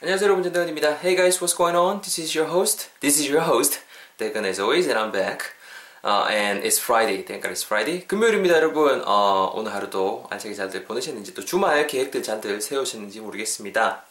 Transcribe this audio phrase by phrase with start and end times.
[0.00, 0.98] 안녕하세요 여러분 전대건입니다.
[1.02, 2.00] Hey guys, what's going on?
[2.00, 2.88] This is your host.
[3.00, 3.80] This is your host.
[4.16, 5.46] 대건 as always, and I'm back.
[6.04, 7.24] Uh, and it's Friday.
[7.42, 8.06] God it's Friday.
[8.06, 9.02] 금요일입니다, 여러분.
[9.04, 14.04] 어, 오늘 하루도 알차게 잘들 보내셨는지 또 주말 계획들 잘들 세우셨는지 모르겠습니다.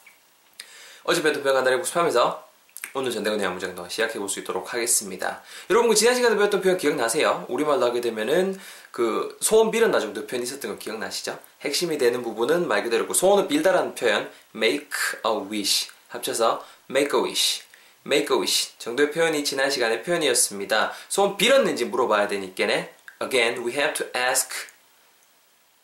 [1.21, 2.45] 배웠던 표현 간단히 복습하면서
[2.93, 5.41] 오늘 전대건의 안무장도 시작해 볼 수 있도록 하겠습니다.
[5.69, 7.45] 여러분 그 지난 시간에 배웠던 표현 기억나세요?
[7.47, 8.59] 우리말로 하게 되면은
[8.91, 11.39] 그 소원 빌었나 정도 표현 있었던 거 기억나시죠?
[11.61, 14.89] 핵심이 되는 부분은 말 그대로 그 소원을 빌다라는 표현 make
[15.25, 17.63] a wish 합쳐서 make a wish
[18.05, 20.93] make a wish 정도의 표현이 지난 시간의 표현이었습니다.
[21.09, 24.49] 소원 빌었는지 물어봐야 되니까네 again we have to ask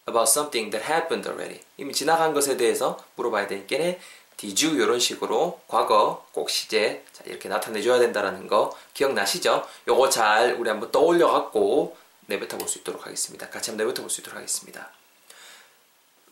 [0.08, 3.99] about something that happened already 이미 지나간 것에 대해서 물어봐야 되니까네
[4.38, 9.66] did you 이런 식으로 과거 꼭 시제 자, 이렇게 나타내줘야 된다라는 거 기억나시죠?
[9.88, 13.49] 요거 잘 우리 한번 떠올려 갖고 내뱉어 볼 수 있도록 하겠습니다.
[13.49, 14.90] 같이 한번 내뱉어 볼 수 있도록 하겠습니다.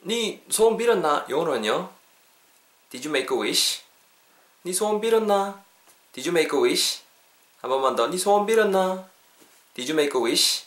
[0.03, 1.25] 네 소원 빌었나?
[1.29, 1.89] 영어로는요.
[2.89, 3.81] Did you make a wish?
[4.63, 5.63] 네 소원 빌었나?
[6.13, 7.01] Did you make a wish?
[7.61, 8.07] 한 번만 더.
[8.07, 9.07] 네 소원 빌었나?
[9.75, 10.65] Did you make a wish?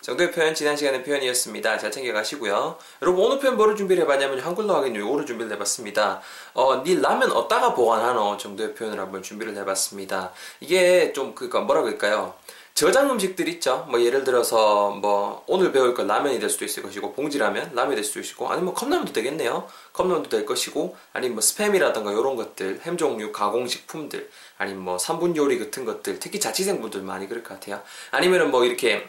[0.00, 1.78] 정도의 표현 지난 시간의 표현이었습니다.
[1.78, 2.76] 잘 챙겨가시고요.
[3.02, 6.20] 여러분 오늘 표현 뭐를 준비를 해봤냐면 한글로 하긴 요거를 준비를 해봤습니다.
[6.54, 10.32] 어, 네 라면 어디다가 보관하노 정도의 표현을 한번 준비를 해봤습니다.
[10.58, 12.34] 이게 좀 그니까 뭐라 그럴까요?
[12.74, 13.86] 저장 음식들 있죠.
[13.90, 18.04] 뭐 예를 들어서 뭐 오늘 배울 건 라면이 될 수도 있을 것이고 봉지라면 라면이 될
[18.04, 19.68] 수도 있고 아니면 뭐 컵라면도 되겠네요.
[19.92, 25.58] 컵라면도 될 것이고 아니면 뭐 스팸이라든가 이런 것들 햄 종류 가공식품들 아니면 뭐 3분 요리
[25.58, 27.82] 같은 것들 특히 자취생분들 많이 그럴 것 같아요.
[28.10, 29.06] 아니면은 뭐 이렇게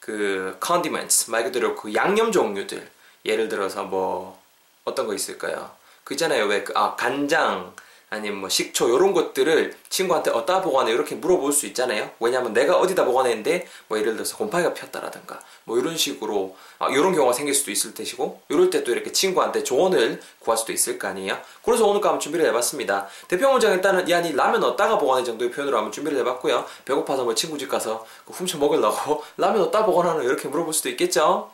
[0.00, 2.90] 그 condiments 말 그대로 그 양념 종류들
[3.26, 4.40] 예를 들어서 뭐
[4.84, 5.70] 어떤 거 있을까요?
[6.04, 7.74] 그 있잖아요 왜 그 아 간장
[8.14, 12.10] 아니면 뭐 식초 이런 것들을 친구한테 어디다 보관해 이렇게 물어볼 수 있잖아요.
[12.20, 17.32] 왜냐하면 내가 어디다 보관했는데 뭐 예를 들어서 곰팡이가 폈다라든가 뭐 이런 식으로 아, 이런 경우가
[17.32, 21.38] 생길 수도 있을 테시고 이럴 때 또 이렇게 친구한테 조언을 구할 수도 있을 거 아니에요.
[21.64, 23.08] 그래서 오늘 거 한번 준비를 해봤습니다.
[23.28, 26.64] 대표 문장 일단은 야니 라면 어디다가 보관해 정도의 표현으로 한번 준비를 해봤고요.
[26.84, 31.50] 배고파서 뭐 친구 집 가서 그 훔쳐 먹으려고 라면 어디다 보관하노 이렇게 물어볼 수도 있겠죠.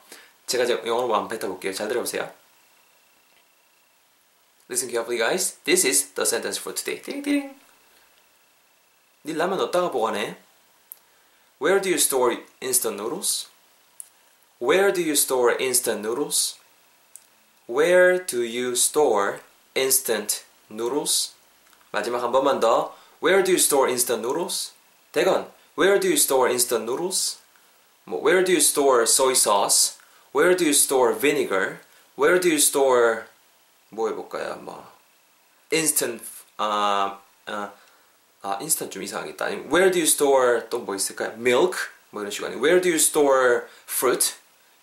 [0.46, 1.72] 제가 영어로 한번 뱉어볼게요.
[1.72, 2.39] 잘 들어보세요.
[4.69, 5.57] Listen carefully, guys.
[5.63, 7.01] This is the sentence for today.
[7.01, 7.55] 띠링띠링.
[9.23, 10.37] 네 라면 어디다가 보관해?
[11.59, 13.47] Where do you store instant noodles?
[14.59, 16.59] Where do you store instant noodles?
[17.67, 19.41] Where do you store
[19.75, 21.33] instant noodles?
[21.91, 22.95] 마지막 한 번만 더.
[23.21, 24.73] Where do you store instant noodles?
[25.11, 27.39] 대건, where do you store instant noodles?
[28.05, 29.97] 뭐, where do you store soy sauce?
[30.33, 31.81] Where do you store vinegar?
[32.15, 33.27] Where do you store
[33.89, 34.55] 뭐 해볼까요?
[34.57, 34.91] 뭐
[35.71, 36.23] instant
[36.57, 37.71] 아, 아,
[38.41, 39.45] 아 instant 좀 이상하겠다.
[39.45, 41.33] 아니면 where do you store 또 뭐 있을까요?
[41.33, 41.77] milk
[42.11, 44.35] 뭐 이런 식으로 아니면 where do you store fruit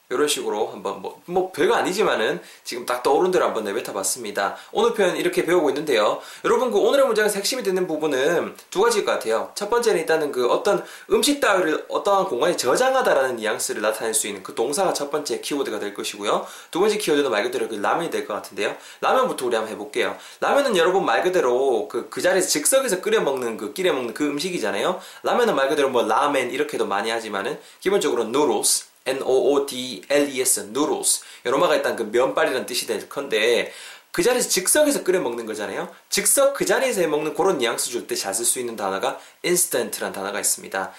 [0.10, 4.56] 이런 식으로 한번 뭐, 뭐 별거 아니지만은 지금 딱 떠오른 대로 한번 내뱉어 봤습니다.
[4.72, 6.22] 오늘 표현 이렇게 배우고 있는데요.
[6.46, 9.52] 여러분 그 오늘의 문장에서 핵심이 되는 부분은 두 가지일 것 같아요.
[9.54, 10.82] 첫 번째는 일단은 그 어떤
[11.12, 15.94] 음식 따위를 어떠한 공간에 저장하다라는 뉘앙스를 나타낼 수 있는 그 동사가 첫 번째 키워드가 될
[15.94, 16.48] 것이고요.
[16.72, 18.76] 두 번째 키워드는 말 그대로 그 라면이 될 것 같은데요.
[19.02, 20.18] 라면부터 우리 한번 해볼게요.
[20.40, 25.02] 라면은 여러분 말 그대로 그, 그 자리에서 즉석에서 끓여 먹는 그 끼려 먹는 그 음식이잖아요.
[25.24, 31.22] 라면은 말 그대로 뭐 라멘 이렇게도 많이 하지만은 기본적으로 noodles N-O-O-D-L-E-S, noodles.
[31.44, 33.72] 로마가 일단 그 면발이라는 뜻이 될 건데,
[34.12, 35.94] 그 자리에서 즉석에서 끓여 먹는 거잖아요.
[36.10, 40.12] 즉석 그 자리에서 해 먹는 그런 뉘앙스 줄 때 잘 쓸 수 있는 단어가 instant란
[40.12, 40.92] 단어가 있습니다.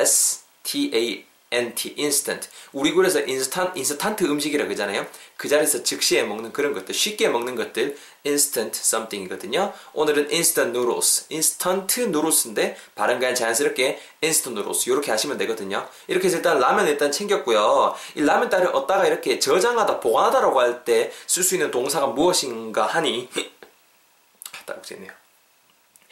[0.00, 2.48] I-N-S-T-A NT, instant.
[2.72, 5.06] 우리 그래서 인스탄, 인스탄트 음식이라 그러잖아요.
[5.36, 9.72] 그 자리에서 즉시에 먹는 그런 것들, 쉽게 먹는 것들, instant something이거든요.
[9.94, 15.88] 오늘은 instant noodles, instant noodles인데, 발음 그냥 자연스럽게 instant noodles, 이렇게 하시면 되거든요.
[16.06, 17.96] 이렇게 해서 일단 라면 일단 챙겼고요.
[18.14, 23.28] 이 라면 따를 얻다가 이렇게 저장하다, 보관하다라고 할 때 쓸 수 있는 동사가 무엇인가 하니,
[24.66, 25.10] 따국지네요.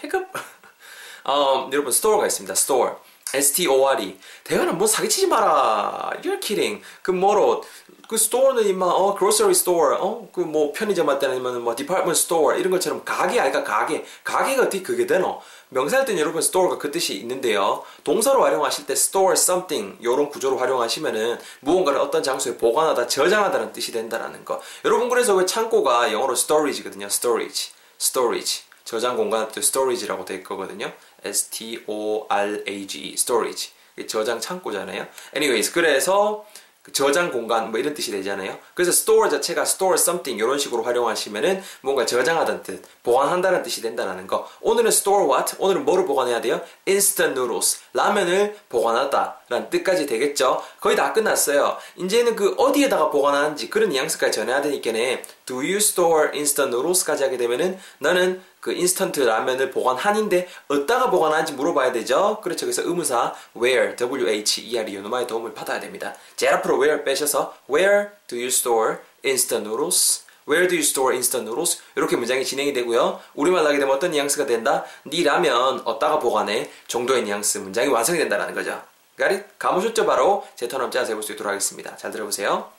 [0.02, 0.26] 해급?
[1.24, 2.52] 어, 여러분, store가 있습니다.
[2.54, 2.94] store.
[3.34, 4.18] S-T-O-R-E.
[4.44, 6.10] 대가는 뭐 사기치지 마라.
[6.22, 6.82] You're kidding.
[7.02, 7.62] 그 뭐로,
[8.08, 12.18] 그 스토어는 임마, 어, grocery store, 어, 그 뭐 편의점 할 때는 아니면 뭐 department
[12.18, 14.04] store, 이런 것처럼 가게 아니까 가게.
[14.24, 15.40] 가게가 어떻게 그게 되노?
[15.70, 17.84] 명사할 때는 여러분 store가 그 뜻이 있는데요.
[18.04, 24.46] 동사로 활용하실 때 store something, 요런 구조로 활용하시면은 무언가를 어떤 장소에 보관하다, 저장하다는 뜻이 된다라는
[24.46, 24.62] 거.
[24.86, 27.06] 여러분 그래서 왜 창고가 영어로 storage거든요.
[27.06, 27.72] storage.
[28.00, 28.62] storage.
[28.86, 30.90] 저장 공간 또 storage라고 돼 있거든요.
[31.24, 33.72] S-T-O-R-A-G-E, storage.
[34.06, 35.06] 저장 창고잖아요.
[35.34, 36.44] anyways, 그래서
[36.92, 38.58] 저장 공간 뭐 이런 뜻이 되잖아요.
[38.74, 44.48] 그래서 store 자체가 store something 이런 식으로 활용하시면은 뭔가 저장하다는 뜻, 보관한다는 뜻이 된다는 거.
[44.60, 45.56] 오늘은 store what?
[45.58, 46.60] 오늘은 뭐를 보관해야 돼요?
[46.86, 47.80] instant noodles.
[47.92, 49.37] 라면을 보관하다.
[49.48, 50.62] 라는 뜻까지 되겠죠.
[50.80, 51.78] 거의 다 끝났어요.
[51.96, 55.22] 이제는 그 어디에다가 보관하는지 그런 뉘앙스까지 전해야 되니까네.
[55.46, 61.92] Do you store instant noodles까지 하게 되면은 너는 그 인스턴트 라면을 보관하는데 어디다가 보관하는지 물어봐야
[61.92, 62.40] 되죠.
[62.42, 62.66] 그렇죠.
[62.66, 66.14] 그래서 의무사 where, w-h-e-r-e 요노마의 도움을 받아야 됩니다.
[66.36, 70.24] 제일 앞으로 where 빼셔서 where do you store instant noodles?
[70.48, 71.78] Where do you store instant noodles?
[71.94, 73.20] 이렇게 문장이 진행이 되고요.
[73.34, 74.84] 우리말 하게 되면 어떤 뉘앙스가 된다?
[75.04, 76.70] 네 라면 어디다가 보관해?
[76.88, 78.80] 정도의 뉘앙스 문장이 완성이 된다는 거죠.
[79.18, 79.42] 가리?
[79.58, 80.46] 감으셨죠 바로?
[80.54, 81.96] 제턴 한번 해볼 수 있도록 하겠습니다.
[81.96, 82.70] 잘 들어보세요.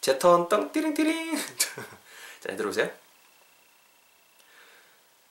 [0.00, 1.36] 제턴땅 띠링띠링
[2.40, 2.90] 자 들어보세요.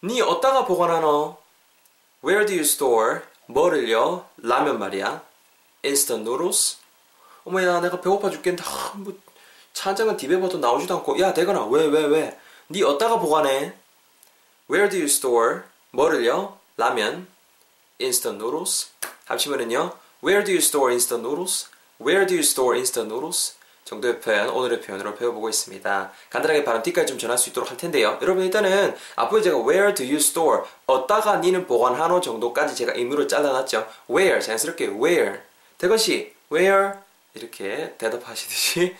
[0.04, 1.38] 니 어디다가 보관하노?
[2.24, 3.22] Where do you store?
[3.48, 4.28] 뭐를요?
[4.38, 5.22] 라면 말이야.
[5.84, 6.78] Instant noodles?
[7.44, 9.14] 어머야 내가 배고파 죽겠는데 아, 뭐,
[9.74, 12.40] 차 한 잔은 디베버도 나오지도 않고 야 대건아 왜 왜 왜?
[12.72, 13.74] 니 어디다가 보관해?
[14.70, 15.62] Where do you store?
[15.92, 16.58] 뭐를요?
[16.78, 17.28] 라면.
[18.02, 18.90] Instant noodles.
[19.26, 19.94] 합치면은요.
[20.26, 21.70] Where do you store instant noodles?
[22.02, 23.54] Where do you store instant noodles?
[23.84, 26.12] 정도의 표현, 오늘의 표현으로 배워보고 있습니다.
[26.32, 28.18] 간단하게 발음 D까지 좀 전할 수 있도록 할 텐데요.
[28.24, 30.64] 여러분 일단은 앞으로 제가 Where do you store?
[30.88, 33.88] 어디다가 니는 보관하노 정도까지 제가 의무로 잘라놨죠.
[34.10, 35.42] Where, 자연스럽게 Where.
[35.78, 36.94] 대건씨, Where?
[37.36, 38.96] 이렇게 대답하시듯이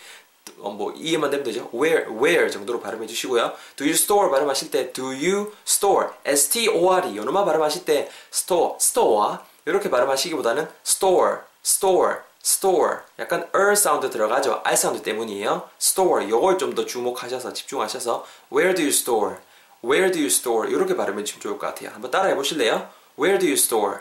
[0.60, 1.72] 어, 뭐 이해만 되면 되죠.
[1.74, 3.52] Where, where 정도로 발음해 주시고요.
[3.76, 9.90] Do you store 발음하실 때 Do you store, S-T-O-R-E 요놈아 발음하실 때 store, store 이렇게
[9.90, 14.62] 발음하시기보다는 store, store, store 약간 er 사운드 들어가죠.
[14.64, 15.70] r 사운드 때문이에요.
[15.82, 19.38] store 요걸 좀 더 주목하셔서 집중하셔서 Where do you store?
[19.84, 20.72] Where do you store?
[20.72, 21.90] 이렇게 발음해 주시면 좋을 것 같아요.
[21.90, 22.90] 한번 따라해 보실래요?
[23.18, 24.00] Where do you store?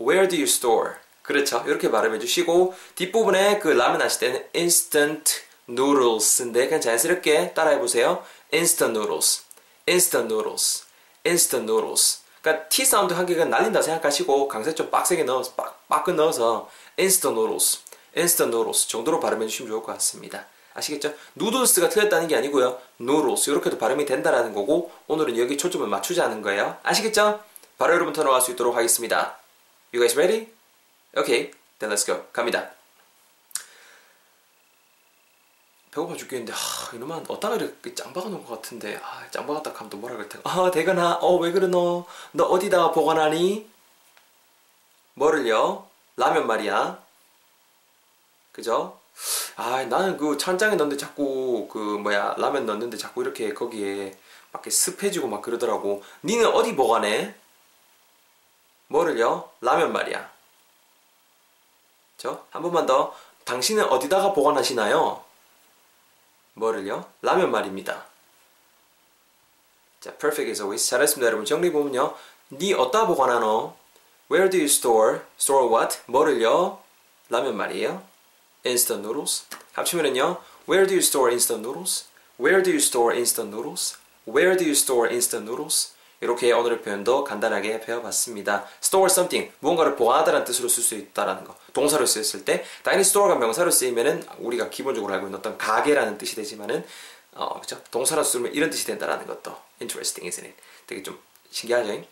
[0.00, 0.94] Where do you store?
[1.22, 1.64] 그렇죠.
[1.66, 8.22] 이렇게 발음해 주시고 뒷부분에 그 라면 하실 때는 instant noodles인데 그냥 자연스럽게 따라해 보세요.
[8.52, 9.44] instant noodles,
[9.88, 10.84] instant noodles,
[11.24, 12.23] instant noodles.
[12.44, 16.68] 그러니까 T 사운드 한 개가 날린다 생각하시고 강세 좀 빡세게 넣어서 빡, 빡 넣어서
[16.98, 17.78] instant noodles,
[18.14, 20.44] instant noodles 정도로 발음해 주시면 좋을 것 같습니다.
[20.74, 21.14] 아시겠죠?
[21.36, 22.78] 누들스가 틀렸다는 게 아니고요.
[23.00, 26.76] noodles 이렇게도 발음이 된다라는 거고 오늘은 여기 초점을 맞추자는 거예요.
[26.82, 27.40] 아시겠죠?
[27.78, 29.38] 바로 여러분 터널 할 수 있도록 하겠습니다.
[29.94, 30.52] You guys ready?
[31.16, 32.26] Okay, then let's go.
[32.30, 32.72] 갑니다.
[35.94, 36.56] 배고파 죽겠는데 아,
[36.92, 38.98] 이놈아 어디다가 이렇게 짱박아 놓은 것 같은데.
[39.02, 42.04] 아, 짱박았다 하면 또 뭐라 그럴 테가 아 대건아 어 왜 그러노?
[42.32, 43.68] 너 어디다가 보관하니?
[45.14, 45.86] 뭐를요?
[46.16, 46.98] 라면 말이야.
[48.52, 48.98] 그죠?
[49.56, 54.10] 아 나는 그 찬장에 넣는데 자꾸 그 뭐야 라면 넣는데 자꾸 이렇게 거기에
[54.50, 56.02] 막 이렇게 습해지고 막 그러더라고.
[56.24, 57.34] 니는 어디 보관해?
[58.88, 59.48] 뭐를요?
[59.60, 60.28] 라면 말이야.
[62.18, 63.14] 저 한 번만 더.
[63.44, 65.22] 당신은 어디다가 보관하시나요
[66.54, 67.06] 뭐를요?
[67.22, 68.06] 라면 말입니다.
[70.00, 70.88] 자, perfect as always.
[70.88, 71.44] 잘했습니다, 여러분.
[71.44, 72.14] 정리 보면요.
[72.50, 73.74] 니 어디다 보관하노?
[74.30, 75.20] Where do you store?
[75.38, 75.98] Store what?
[76.06, 76.78] 뭐를요?
[77.28, 78.02] 라면 말이에요.
[78.64, 79.46] Instant noodles.
[79.72, 80.40] 합치면은요.
[80.68, 82.08] Where do you store instant noodles?
[82.38, 83.98] Where do you store instant noodles?
[84.26, 85.94] Where do you store instant noodles?
[86.24, 88.64] 이렇게 오늘의 표현도 간단하게 배워봤습니다.
[88.82, 91.54] store something, 무언가를 보관하다라는 뜻으로 쓸 수 있다라는 거.
[91.74, 96.82] 동사로 쓰였을 때, 당연히 store가 명사로 쓰이면은 우리가 기본적으로 알고 있는 어떤 가게라는 뜻이 되지만은,
[97.32, 97.78] 어, 그죠?
[97.90, 100.56] 동사로 쓰면 이런 뜻이 된다라는 것도 interesting, isn't it?
[100.86, 101.18] 되게 좀
[101.50, 102.02] 신기하죠?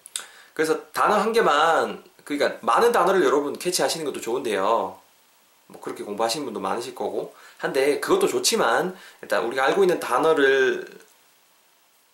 [0.53, 5.01] 그래서 단어 한 개만, 그러니까 많은 단어를 여러분 캐치하시는 것도 좋은데요.
[5.69, 10.87] 뭐 그렇게 공부하시는 분도 많으실 거고 한데 그것도 좋지만 일단 우리가 알고 있는 단어를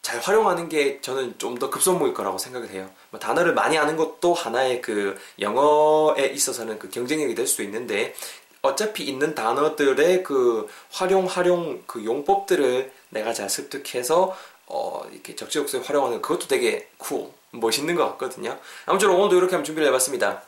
[0.09, 2.89] 잘 활용하는 게 저는 좀 더 급선무일 거라고 생각을 해요.
[3.11, 8.15] 뭐 단어를 많이 아는 것도 하나의 그 영어에 있어서는 그 경쟁력이 될수 있는데
[8.63, 16.23] 어차피 있는 단어들의 그 활용 활용 그 용법들을 내가 잘 습득해서 어 이렇게 적재적소에 활용하는
[16.23, 18.57] 그것도 되게 쿨 멋있는 것 같거든요.
[18.87, 20.43] 아무쪼록 오늘도 이렇게 한번 준비를 해봤습니다.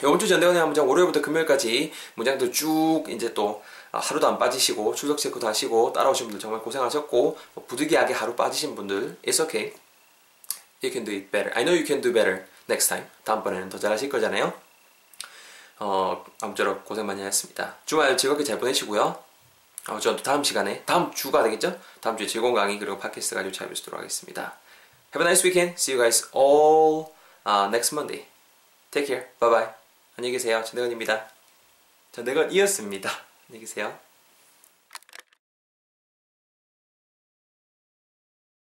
[0.00, 5.18] 이번 주 전대원의 문장 월요일부터 금요일까지 문장도 쭉 이제 또 아, 하루도 안 빠지시고 출석
[5.18, 9.72] 체크도 하시고 따라오신 분들 정말 고생하셨고 뭐 부득이하게 하루 빠지신 분들 it's okay.
[10.82, 11.52] You can do it better.
[11.54, 13.06] I know you can do better next time.
[13.24, 14.52] 다음번에는 더 잘하실 거잖아요.
[15.80, 17.76] 어, 아무쪼록 고생 많이 하셨습니다.
[17.86, 19.22] 주말 즐겁게 잘 보내시고요.
[19.88, 21.78] 어, 저는 또 다음 시간에 다음 주가 되겠죠?
[22.00, 24.54] 다음 주에 즐거운 강의 그리고 팟캐스트 가지고 찾아뵙도록 하겠습니다.
[25.14, 25.74] Have a nice weekend.
[25.74, 27.12] See you guys all
[27.46, 28.26] uh, next Monday.
[28.90, 29.28] Take care.
[29.40, 29.74] Bye bye.
[30.16, 30.62] 안녕히 계세요.
[30.64, 31.28] 전대건입니다.
[32.12, 33.29] 전대건이었습니다.
[33.50, 33.98] 안녕히 계세요.